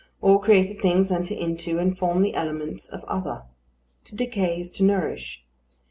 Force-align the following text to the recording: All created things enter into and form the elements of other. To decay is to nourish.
All 0.19 0.39
created 0.39 0.79
things 0.79 1.11
enter 1.11 1.35
into 1.35 1.77
and 1.77 1.95
form 1.95 2.23
the 2.23 2.33
elements 2.33 2.89
of 2.89 3.03
other. 3.03 3.43
To 4.05 4.15
decay 4.15 4.59
is 4.59 4.71
to 4.71 4.83
nourish. 4.83 5.45